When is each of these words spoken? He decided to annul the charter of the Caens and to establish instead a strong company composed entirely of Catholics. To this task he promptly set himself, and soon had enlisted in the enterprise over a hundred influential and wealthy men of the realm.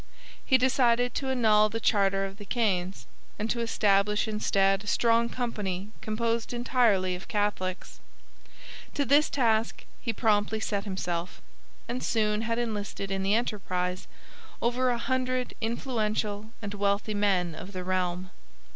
He 0.43 0.57
decided 0.57 1.13
to 1.13 1.29
annul 1.29 1.69
the 1.69 1.79
charter 1.79 2.25
of 2.25 2.37
the 2.37 2.45
Caens 2.47 3.05
and 3.37 3.51
to 3.51 3.59
establish 3.59 4.27
instead 4.27 4.83
a 4.83 4.87
strong 4.87 5.29
company 5.29 5.91
composed 6.01 6.53
entirely 6.53 7.13
of 7.13 7.27
Catholics. 7.27 7.99
To 8.95 9.05
this 9.05 9.29
task 9.29 9.85
he 10.01 10.11
promptly 10.11 10.59
set 10.59 10.85
himself, 10.85 11.39
and 11.87 12.01
soon 12.01 12.41
had 12.41 12.57
enlisted 12.57 13.11
in 13.11 13.21
the 13.21 13.35
enterprise 13.35 14.07
over 14.59 14.89
a 14.89 14.97
hundred 14.97 15.53
influential 15.61 16.49
and 16.63 16.73
wealthy 16.73 17.13
men 17.13 17.53
of 17.53 17.71
the 17.71 17.83
realm. 17.83 18.31